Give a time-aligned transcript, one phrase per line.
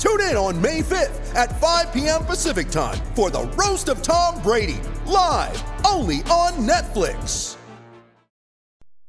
[0.00, 2.24] Tune in on May 5th at 5 p.m.
[2.24, 7.58] Pacific time for the Roast of Tom Brady, live only on Netflix.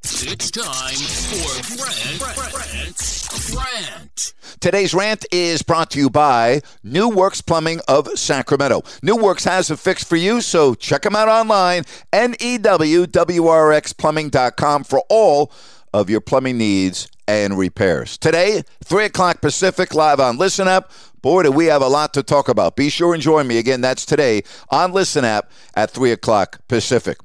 [0.04, 4.34] It's time for Brent, Brent, Brent.
[4.60, 8.82] Today's rant is brought to you by New Works Plumbing of Sacramento.
[9.02, 15.50] New Works has a fix for you, so check them out online, newwrxplumbing.com for all
[15.92, 18.18] of your plumbing needs and repairs.
[18.18, 20.90] Today, 3 o'clock Pacific, live on Listen Up.
[21.20, 22.74] Boy, do we have a lot to talk about.
[22.74, 23.80] Be sure and join me again.
[23.80, 27.18] That's today on Listen App at 3 o'clock Pacific.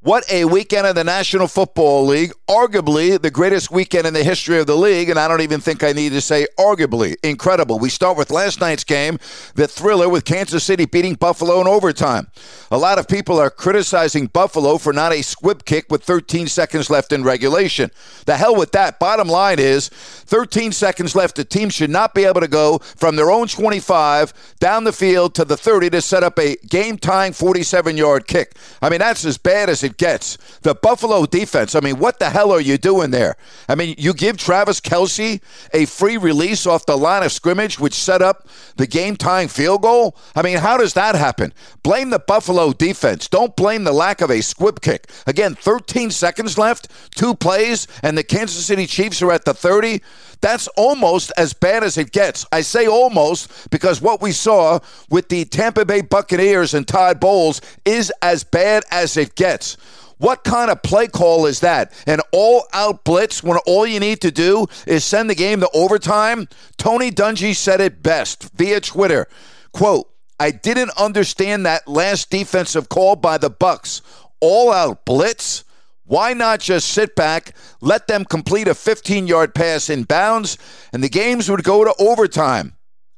[0.00, 2.30] What a weekend of the National Football League.
[2.48, 5.82] Arguably the greatest weekend in the history of the league, and I don't even think
[5.82, 7.16] I need to say arguably.
[7.24, 7.80] Incredible.
[7.80, 9.18] We start with last night's game,
[9.56, 12.28] the thriller with Kansas City beating Buffalo in overtime.
[12.70, 16.88] A lot of people are criticizing Buffalo for not a squib kick with 13 seconds
[16.88, 17.90] left in regulation.
[18.24, 19.00] The hell with that.
[19.00, 21.34] Bottom line is 13 seconds left.
[21.34, 25.34] The team should not be able to go from their own 25 down the field
[25.34, 28.54] to the 30 to set up a game tying 47 yard kick.
[28.80, 30.38] I mean, that's as bad as it gets.
[30.62, 33.36] The Buffalo defense, I mean, what the hell are you doing there?
[33.68, 35.42] I mean, you give Travis Kelce
[35.74, 39.82] a free release off the line of scrimmage, which set up the game tying field
[39.82, 40.16] goal.
[40.34, 41.52] I mean, how does that happen?
[41.82, 43.28] Blame the Buffalo defense.
[43.28, 45.10] Don't blame the lack of a squib kick.
[45.26, 50.00] Again, 13 seconds left, two plays, and the Kansas City Chiefs are at the 30.
[50.40, 52.46] That's almost as bad as it gets.
[52.52, 54.78] I say almost because what we saw
[55.10, 59.76] with the Tampa Bay Buccaneers and Todd Bowles is as bad as it gets.
[60.18, 61.92] What kind of play call is that?
[62.06, 65.70] An all out blitz when all you need to do is send the game to
[65.72, 66.48] overtime?
[66.76, 69.28] Tony Dungy said it best via Twitter.
[69.72, 70.10] Quote,
[70.40, 74.02] I didn't understand that last defensive call by the Bucs.
[74.40, 75.64] All out blitz?
[76.08, 80.56] Why not just sit back, let them complete a 15 yard pass in bounds,
[80.92, 82.74] and the games would go to overtime?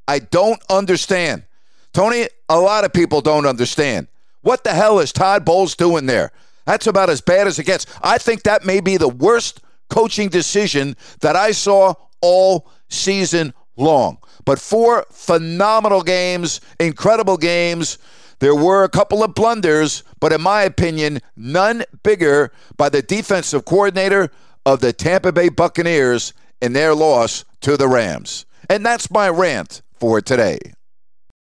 [0.09, 1.45] I don't understand.
[1.93, 4.09] Tony, a lot of people don't understand.
[4.43, 6.33] What the hell is Todd Bowles doing there?
[6.67, 7.87] That's about as bad as it gets.
[8.03, 14.19] I think that may be the worst coaching decision that I saw all season long.
[14.45, 17.99] But four phenomenal games, incredible games.
[18.41, 23.67] There were a couple of blunders, but in my opinion, none bigger by the defensive
[23.67, 24.31] coordinator
[24.65, 28.47] of the Tampa Bay Buccaneers in their loss to the Rams.
[28.71, 30.59] And that's my rant for today.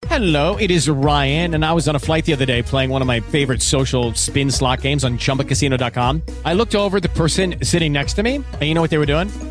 [0.06, 3.02] Hello, it is Ryan, and I was on a flight the other day playing one
[3.02, 6.22] of my favorite social spin slot games on chumbacasino.com.
[6.44, 9.06] I looked over the person sitting next to me, and you know what they were
[9.06, 9.28] doing?